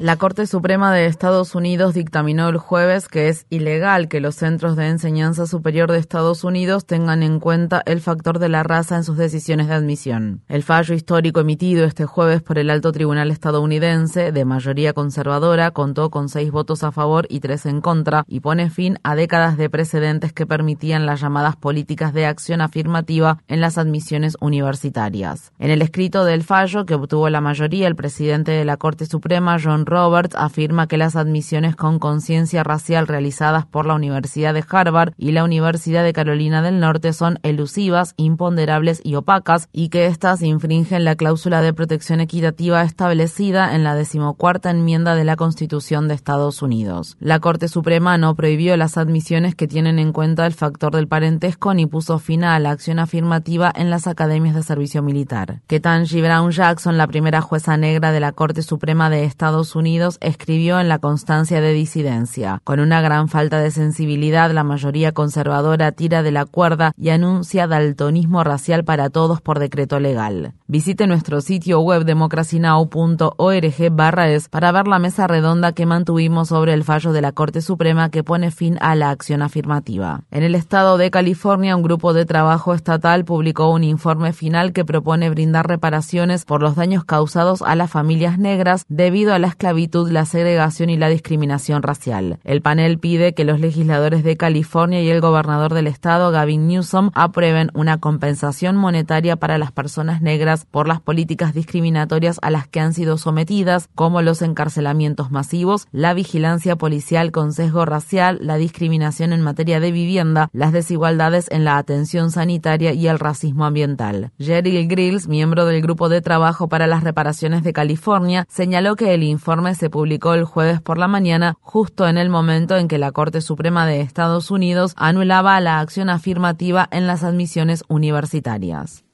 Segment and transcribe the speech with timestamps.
[0.00, 4.76] La Corte Suprema de Estados Unidos dictaminó el jueves que es ilegal que los centros
[4.76, 9.02] de enseñanza superior de Estados Unidos tengan en cuenta el factor de la raza en
[9.02, 10.44] sus decisiones de admisión.
[10.46, 16.10] El fallo histórico emitido este jueves por el alto tribunal estadounidense, de mayoría conservadora, contó
[16.10, 19.68] con seis votos a favor y tres en contra y pone fin a décadas de
[19.68, 25.52] precedentes que permitían las llamadas políticas de acción afirmativa en las admisiones universitarias.
[25.58, 29.56] En el escrito del fallo que obtuvo la mayoría, el presidente de la Corte Suprema,
[29.60, 35.14] John Roberts afirma que las admisiones con conciencia racial realizadas por la Universidad de Harvard
[35.16, 40.42] y la Universidad de Carolina del Norte son elusivas, imponderables y opacas y que éstas
[40.42, 46.14] infringen la cláusula de protección equitativa establecida en la decimocuarta enmienda de la Constitución de
[46.14, 47.16] Estados Unidos.
[47.18, 51.72] La Corte Suprema no prohibió las admisiones que tienen en cuenta el factor del parentesco
[51.74, 55.62] ni puso fin a la acción afirmativa en las academias de servicio militar.
[55.66, 60.18] Ketanji Brown Jackson, la primera jueza negra de la Corte Suprema de Estados Unidos, Unidos
[60.20, 62.60] escribió en la constancia de disidencia.
[62.64, 67.66] Con una gran falta de sensibilidad, la mayoría conservadora tira de la cuerda y anuncia
[67.66, 70.54] daltonismo racial para todos por decreto legal.
[70.66, 76.74] Visite nuestro sitio web democracynow.org barra es para ver la mesa redonda que mantuvimos sobre
[76.74, 80.24] el fallo de la Corte Suprema que pone fin a la acción afirmativa.
[80.30, 84.84] En el estado de California, un grupo de trabajo estatal publicó un informe final que
[84.84, 89.67] propone brindar reparaciones por los daños causados a las familias negras debido a la esclavitud
[90.10, 92.38] la segregación y la discriminación racial.
[92.44, 97.10] El panel pide que los legisladores de California y el gobernador del estado, Gavin Newsom,
[97.14, 102.80] aprueben una compensación monetaria para las personas negras por las políticas discriminatorias a las que
[102.80, 109.32] han sido sometidas, como los encarcelamientos masivos, la vigilancia policial con sesgo racial, la discriminación
[109.32, 114.32] en materia de vivienda, las desigualdades en la atención sanitaria y el racismo ambiental.
[114.38, 119.22] Jerry Grills, miembro del Grupo de Trabajo para las Reparaciones de California, señaló que el
[119.22, 123.12] informe se publicó el jueves por la mañana, justo en el momento en que la
[123.12, 129.04] Corte Suprema de Estados Unidos anulaba la acción afirmativa en las admisiones universitarias.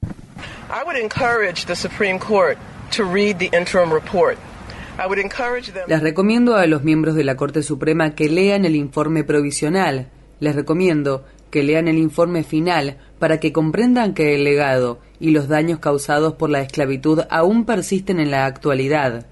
[5.87, 10.07] Les recomiendo a los miembros de la Corte Suprema que lean el informe provisional.
[10.39, 15.47] Les recomiendo que lean el informe final para que comprendan que el legado y los
[15.47, 19.25] daños causados por la esclavitud aún persisten en la actualidad.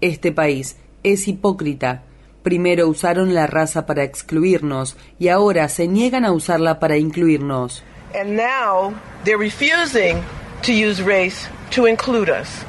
[0.00, 2.02] Este país es hipócrita.
[2.42, 7.82] Primero usaron la raza para excluirnos y ahora se niegan a usarla para incluirnos.
[8.14, 10.22] And now they're refusing
[10.62, 12.64] to use race to include us.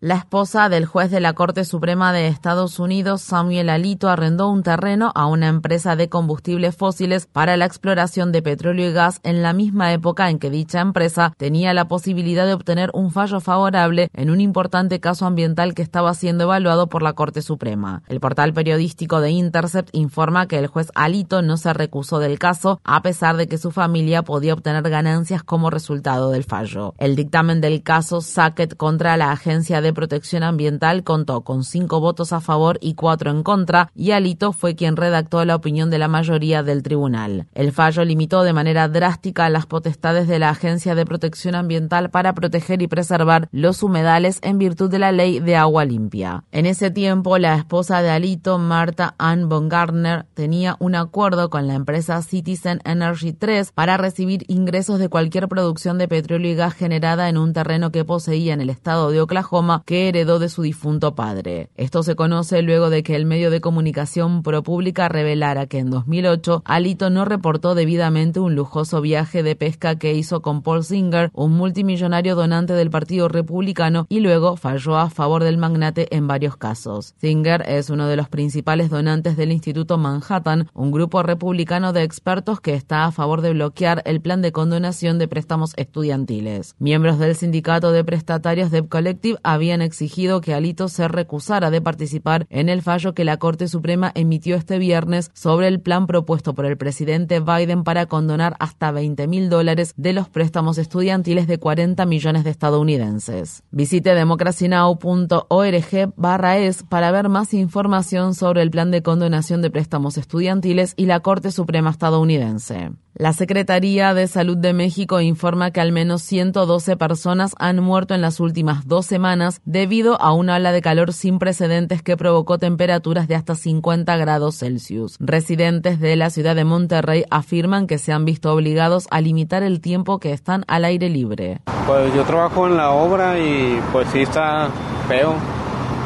[0.00, 4.62] La esposa del juez de la Corte Suprema de Estados Unidos, Samuel Alito, arrendó un
[4.62, 9.42] terreno a una empresa de combustibles fósiles para la exploración de petróleo y gas en
[9.42, 14.08] la misma época en que dicha empresa tenía la posibilidad de obtener un fallo favorable
[14.12, 18.04] en un importante caso ambiental que estaba siendo evaluado por la Corte Suprema.
[18.06, 22.80] El portal periodístico de Intercept informa que el juez Alito no se recusó del caso
[22.84, 26.94] a pesar de que su familia podía obtener ganancias como resultado del fallo.
[26.98, 32.32] El dictamen del caso Sackett contra la agencia de Protección Ambiental contó con cinco votos
[32.32, 36.08] a favor y cuatro en contra, y Alito fue quien redactó la opinión de la
[36.08, 37.46] mayoría del tribunal.
[37.54, 42.34] El fallo limitó de manera drástica las potestades de la Agencia de Protección Ambiental para
[42.34, 46.44] proteger y preservar los humedales en virtud de la ley de agua limpia.
[46.52, 51.74] En ese tiempo, la esposa de Alito, Marta Ann Baumgartner, tenía un acuerdo con la
[51.74, 57.28] empresa Citizen Energy 3 para recibir ingresos de cualquier producción de petróleo y gas generada
[57.28, 61.14] en un terreno que poseía en el estado de Oklahoma que heredó de su difunto
[61.14, 61.70] padre.
[61.76, 66.62] Esto se conoce luego de que el medio de comunicación ProPublica revelara que en 2008
[66.64, 71.52] Alito no reportó debidamente un lujoso viaje de pesca que hizo con Paul Singer, un
[71.52, 77.14] multimillonario donante del Partido Republicano, y luego falló a favor del magnate en varios casos.
[77.18, 82.60] Singer es uno de los principales donantes del Instituto Manhattan, un grupo republicano de expertos
[82.60, 86.74] que está a favor de bloquear el plan de condonación de préstamos estudiantiles.
[86.78, 91.82] Miembros del sindicato de prestatarios Debt Collective habían habían exigido que Alito se recusara de
[91.82, 96.54] participar en el fallo que la Corte Suprema emitió este viernes sobre el plan propuesto
[96.54, 101.58] por el presidente Biden para condonar hasta 20 mil dólares de los préstamos estudiantiles de
[101.58, 103.62] 40 millones de estadounidenses.
[103.70, 110.16] Visite democracynow.org barra es para ver más información sobre el plan de condonación de préstamos
[110.16, 112.92] estudiantiles y la Corte Suprema estadounidense.
[113.18, 118.20] La Secretaría de Salud de México informa que al menos 112 personas han muerto en
[118.20, 123.26] las últimas dos semanas debido a una ola de calor sin precedentes que provocó temperaturas
[123.26, 125.16] de hasta 50 grados Celsius.
[125.18, 129.80] Residentes de la ciudad de Monterrey afirman que se han visto obligados a limitar el
[129.80, 131.60] tiempo que están al aire libre.
[131.88, 134.68] Pues yo trabajo en la obra y pues sí está
[135.08, 135.34] feo.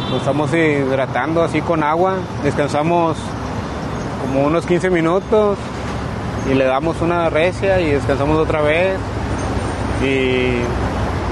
[0.08, 3.18] Nos estamos hidratando así con agua, descansamos
[4.22, 5.58] como unos 15 minutos
[6.50, 8.98] y le damos una recia y descansamos otra vez
[10.02, 10.56] y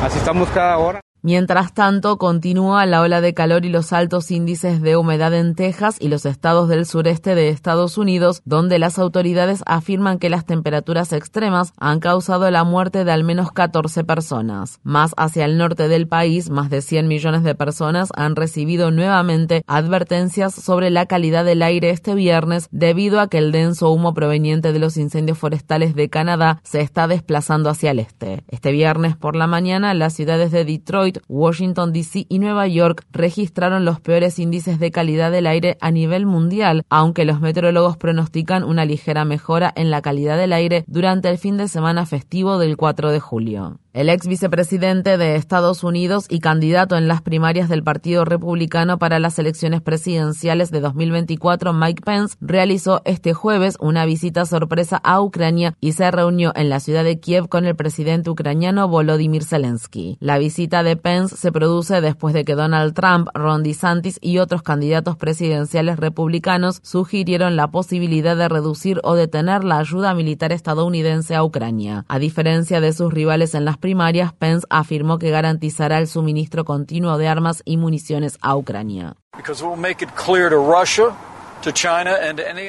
[0.04, 1.00] así estamos cada hora.
[1.22, 5.96] Mientras tanto, continúa la ola de calor y los altos índices de humedad en Texas
[6.00, 11.12] y los estados del sureste de Estados Unidos, donde las autoridades afirman que las temperaturas
[11.12, 14.80] extremas han causado la muerte de al menos 14 personas.
[14.82, 19.62] Más hacia el norte del país, más de 100 millones de personas han recibido nuevamente
[19.66, 24.72] advertencias sobre la calidad del aire este viernes debido a que el denso humo proveniente
[24.72, 28.42] de los incendios forestales de Canadá se está desplazando hacia el este.
[28.48, 32.26] Este viernes por la mañana, las ciudades de Detroit, Washington, D.C.
[32.28, 37.24] y Nueva York registraron los peores índices de calidad del aire a nivel mundial, aunque
[37.24, 41.68] los meteorólogos pronostican una ligera mejora en la calidad del aire durante el fin de
[41.68, 43.78] semana festivo del 4 de julio.
[43.92, 49.18] El ex vicepresidente de Estados Unidos y candidato en las primarias del Partido Republicano para
[49.18, 55.74] las elecciones presidenciales de 2024, Mike Pence, realizó este jueves una visita sorpresa a Ucrania
[55.80, 60.18] y se reunió en la ciudad de Kiev con el presidente ucraniano Volodymyr Zelensky.
[60.20, 64.62] La visita de Pence se produce después de que Donald Trump, Ron DeSantis y otros
[64.62, 71.42] candidatos presidenciales republicanos sugirieron la posibilidad de reducir o detener la ayuda militar estadounidense a
[71.42, 72.04] Ucrania.
[72.06, 77.18] A diferencia de sus rivales en las primarias, Pence afirmó que garantizará el suministro continuo
[77.18, 79.16] de armas y municiones a Ucrania.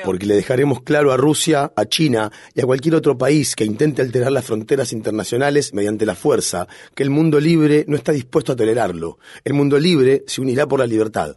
[0.03, 4.01] Porque le dejaremos claro a Rusia, a China y a cualquier otro país que intente
[4.01, 8.55] alterar las fronteras internacionales mediante la fuerza que el mundo libre no está dispuesto a
[8.55, 9.17] tolerarlo.
[9.45, 11.35] El mundo libre se unirá por la libertad.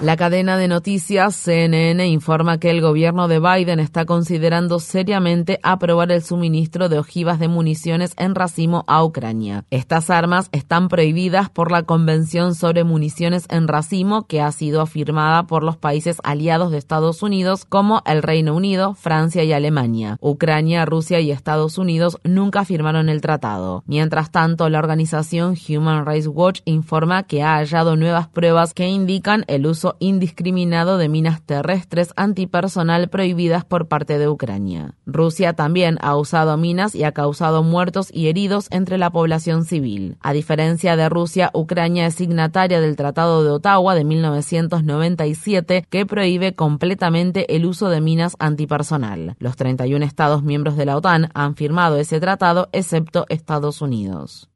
[0.00, 6.10] La cadena de noticias CNN informa que el gobierno de Biden está considerando seriamente aprobar
[6.12, 9.64] el suministro de ojivas de municiones en racimo a Ucrania.
[9.70, 15.44] Estas armas están prohibidas por la Convención sobre Municiones en Racimo que ha sido firmada
[15.44, 20.16] por los países aliados de Estados Unidos como el Reino Unido, Francia y Alemania.
[20.20, 23.82] Ucrania, Rusia y Estados Unidos nunca firmaron el tratado.
[23.86, 29.44] Mientras tanto, la organización Human Rights Watch informa que ha hallado nuevas pruebas que indican
[29.46, 34.94] el uso indiscriminado de minas terrestres antipersonal prohibidas por parte de Ucrania.
[35.06, 40.16] Rusia también ha usado minas y ha causado muertos y heridos entre la población civil.
[40.20, 46.54] A diferencia de Rusia, Ucrania es signataria del Tratado de Ottawa de 1997 que prohíbe
[46.54, 49.36] completamente el uso de minas antipersonal.
[49.38, 54.51] Los 31 estados miembros de la OTAN han firmado ese tratado excepto Estados Unidos.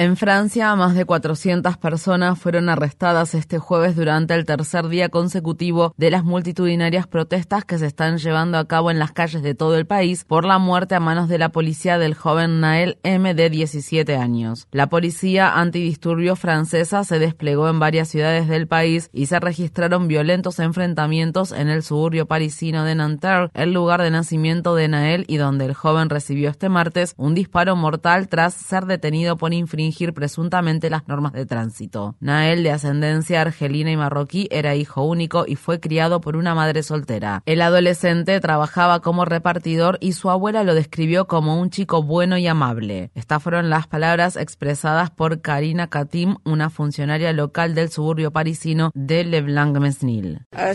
[0.00, 5.92] En Francia, más de 400 personas fueron arrestadas este jueves durante el tercer día consecutivo
[5.96, 9.76] de las multitudinarias protestas que se están llevando a cabo en las calles de todo
[9.76, 13.50] el país por la muerte a manos de la policía del joven Nael M de
[13.50, 14.68] 17 años.
[14.70, 20.60] La policía antidisturbios francesa se desplegó en varias ciudades del país y se registraron violentos
[20.60, 25.64] enfrentamientos en el suburbio parisino de Nanterre, el lugar de nacimiento de Nael y donde
[25.64, 31.06] el joven recibió este martes un disparo mortal tras ser detenido por infringir presuntamente las
[31.08, 32.16] normas de tránsito.
[32.20, 36.82] Nael, de ascendencia argelina y marroquí, era hijo único y fue criado por una madre
[36.82, 37.42] soltera.
[37.46, 42.46] El adolescente trabajaba como repartidor y su abuela lo describió como un chico bueno y
[42.46, 43.10] amable.
[43.14, 49.24] Estas fueron las palabras expresadas por Karina Katim, una funcionaria local del suburbio parisino de
[49.24, 50.46] Leblanc-Mesnil.
[50.52, 50.74] Euh,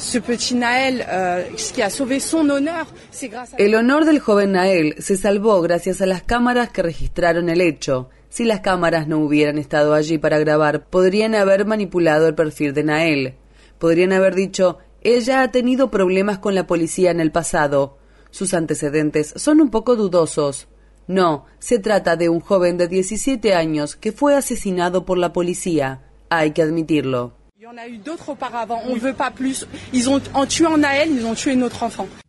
[3.58, 8.10] el honor del joven Nael se salvó gracias a las cámaras que registraron el hecho.
[8.33, 12.83] Si las cámaras no hubieran estado allí para grabar, podrían haber manipulado el perfil de
[12.83, 13.35] Nael.
[13.77, 17.99] Podrían haber dicho, ella ha tenido problemas con la policía en el pasado.
[18.31, 20.67] Sus antecedentes son un poco dudosos.
[21.05, 26.01] No, se trata de un joven de 17 años que fue asesinado por la policía.
[26.29, 27.42] Hay que admitirlo.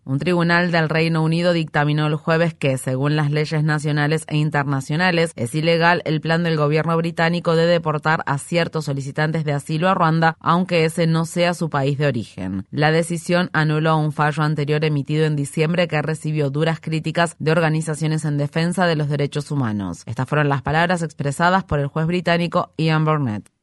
[0.05, 5.33] Un tribunal del Reino Unido dictaminó el jueves que, según las leyes nacionales e internacionales,
[5.35, 9.95] es ilegal el plan del gobierno británico de deportar a ciertos solicitantes de asilo a
[9.95, 12.67] Ruanda, aunque ese no sea su país de origen.
[12.71, 18.25] La decisión anuló un fallo anterior emitido en diciembre que recibió duras críticas de organizaciones
[18.25, 20.05] en defensa de los derechos humanos.
[20.07, 23.54] Estas fueron las palabras expresadas por el juez británico Ian Burnett.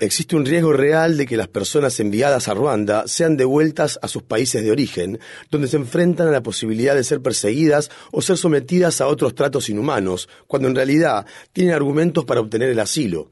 [0.00, 4.22] Existe un riesgo real de que las personas enviadas a Ruanda sean devueltas a sus
[4.22, 5.18] países de origen,
[5.50, 9.68] donde se enfrentan a la posibilidad de ser perseguidas o ser sometidas a otros tratos
[9.70, 13.30] inhumanos, cuando en realidad tienen argumentos para obtener el asilo.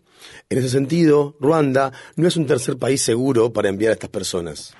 [0.48, 4.74] En ese sentido, Ruanda no es un tercer país seguro para enviar a estas personas.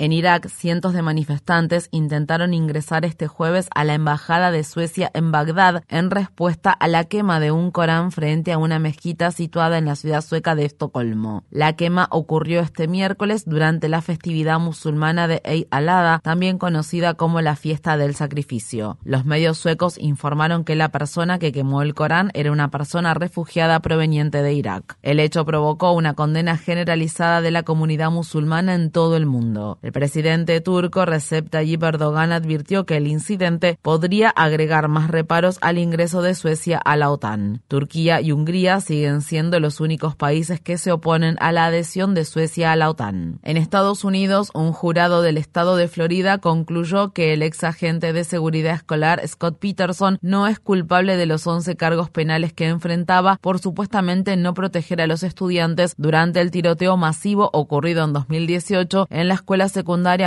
[0.00, 5.30] En Irak, cientos de manifestantes intentaron ingresar este jueves a la embajada de Suecia en
[5.30, 9.84] Bagdad en respuesta a la quema de un Corán frente a una mezquita situada en
[9.84, 11.44] la ciudad sueca de Estocolmo.
[11.50, 17.42] La quema ocurrió este miércoles durante la festividad musulmana de Eid al-Adha, también conocida como
[17.42, 18.96] la fiesta del sacrificio.
[19.04, 23.80] Los medios suecos informaron que la persona que quemó el Corán era una persona refugiada
[23.80, 24.96] proveniente de Irak.
[25.02, 29.78] El hecho provocó una condena generalizada de la comunidad musulmana en todo el mundo.
[29.92, 36.22] Presidente turco Recep Tayyip Erdogan advirtió que el incidente podría agregar más reparos al ingreso
[36.22, 37.62] de Suecia a la OTAN.
[37.68, 42.24] Turquía y Hungría siguen siendo los únicos países que se oponen a la adhesión de
[42.24, 43.40] Suecia a la OTAN.
[43.42, 48.24] En Estados Unidos, un jurado del estado de Florida concluyó que el ex agente de
[48.24, 53.58] seguridad escolar Scott Peterson no es culpable de los 11 cargos penales que enfrentaba por
[53.58, 59.34] supuestamente no proteger a los estudiantes durante el tiroteo masivo ocurrido en 2018 en la
[59.34, 59.79] escuela secundaria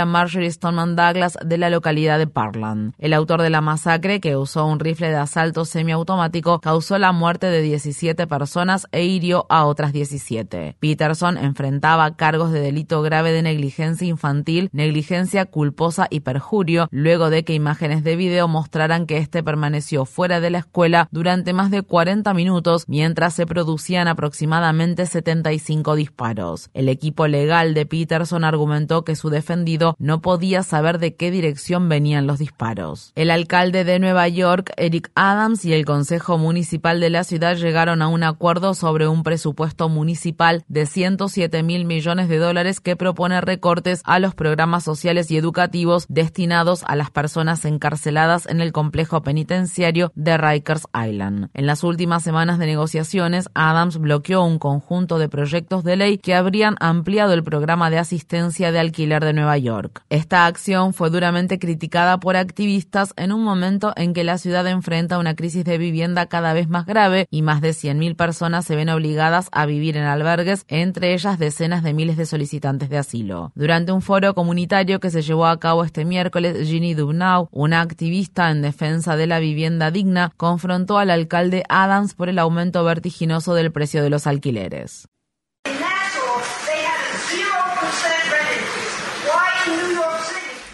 [0.06, 2.94] Marjorie Stoneman Douglas de la localidad de Parkland.
[2.98, 7.46] El autor de la masacre, que usó un rifle de asalto semiautomático, causó la muerte
[7.46, 10.76] de 17 personas e hirió a otras 17.
[10.78, 17.44] Peterson enfrentaba cargos de delito grave de negligencia infantil, negligencia culposa y perjurio, luego de
[17.44, 21.82] que imágenes de video mostraran que este permaneció fuera de la escuela durante más de
[21.82, 26.70] 40 minutos mientras se producían aproximadamente 75 disparos.
[26.74, 31.90] El equipo legal de Peterson argumentó que su defendido no podía saber de qué dirección
[31.90, 33.12] venían los disparos.
[33.14, 38.00] El alcalde de Nueva York, Eric Adams, y el Consejo Municipal de la ciudad llegaron
[38.00, 43.38] a un acuerdo sobre un presupuesto municipal de 107 mil millones de dólares que propone
[43.42, 49.22] recortes a los programas sociales y educativos destinados a las personas encarceladas en el complejo
[49.22, 51.50] penitenciario de Rikers Island.
[51.52, 56.34] En las últimas semanas de negociaciones, Adams bloqueó un conjunto de proyectos de ley que
[56.34, 60.02] habrían ampliado el programa de asistencia de alquiler de Nueva York.
[60.08, 65.18] Esta acción fue duramente criticada por activistas en un momento en que la ciudad enfrenta
[65.18, 68.88] una crisis de vivienda cada vez más grave y más de 100.000 personas se ven
[68.88, 73.52] obligadas a vivir en albergues, entre ellas decenas de miles de solicitantes de asilo.
[73.54, 78.50] Durante un foro comunitario que se llevó a cabo este miércoles, Ginny Dubnau, una activista
[78.50, 83.72] en defensa de la vivienda digna, confrontó al alcalde Adams por el aumento vertiginoso del
[83.72, 85.08] precio de los alquileres.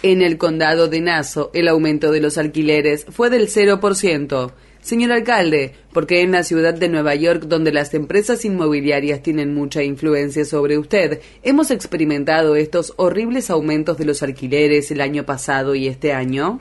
[0.03, 4.51] En el condado de Nassau, el aumento de los alquileres fue del 0%.
[4.81, 9.83] Señor alcalde, porque en la ciudad de Nueva York, donde las empresas inmobiliarias tienen mucha
[9.83, 15.87] influencia sobre usted, hemos experimentado estos horribles aumentos de los alquileres el año pasado y
[15.87, 16.59] este año?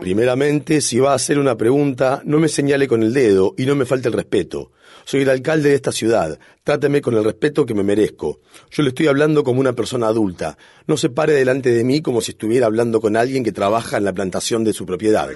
[0.00, 3.76] Primeramente, si va a hacer una pregunta, no me señale con el dedo y no
[3.76, 4.72] me falte el respeto.
[5.06, 6.36] Soy el alcalde de esta ciudad.
[6.64, 8.40] Tráteme con el respeto que me merezco.
[8.72, 10.58] Yo le estoy hablando como una persona adulta.
[10.88, 14.04] No se pare delante de mí como si estuviera hablando con alguien que trabaja en
[14.04, 15.30] la plantación de su propiedad.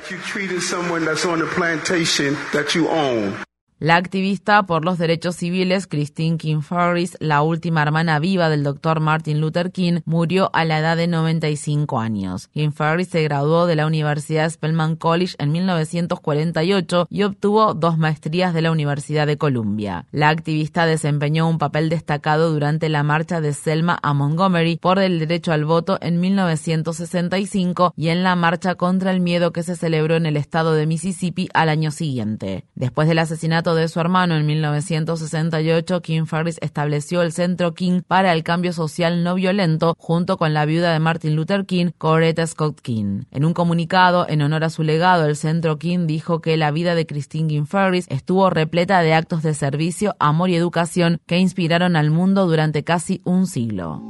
[3.83, 9.01] La activista por los derechos civiles Christine King Ferris, la última hermana viva del doctor
[9.01, 12.49] Martin Luther King, murió a la edad de 95 años.
[12.49, 18.53] King Ferris se graduó de la Universidad Spelman College en 1948 y obtuvo dos maestrías
[18.53, 20.05] de la Universidad de Columbia.
[20.13, 25.21] La activista desempeñó un papel destacado durante la marcha de Selma a Montgomery por el
[25.21, 30.17] derecho al voto en 1965 y en la marcha contra el miedo que se celebró
[30.17, 32.67] en el estado de Mississippi al año siguiente.
[32.75, 38.33] Después del asesinato de su hermano en 1968, King Ferris estableció el Centro King para
[38.33, 42.81] el Cambio Social No Violento junto con la viuda de Martin Luther King, Coretta Scott
[42.81, 43.25] King.
[43.31, 46.95] En un comunicado en honor a su legado, el Centro King dijo que la vida
[46.95, 51.97] de Christine King Ferris estuvo repleta de actos de servicio, amor y educación que inspiraron
[51.97, 54.03] al mundo durante casi un siglo.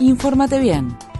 [0.00, 0.96] Infórmate bien.